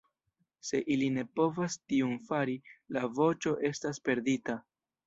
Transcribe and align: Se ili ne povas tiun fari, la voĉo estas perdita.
Se 0.69 0.79
ili 0.95 1.09
ne 1.17 1.25
povas 1.41 1.77
tiun 1.93 2.17
fari, 2.31 2.59
la 2.99 3.07
voĉo 3.21 3.57
estas 3.73 4.07
perdita. 4.11 4.63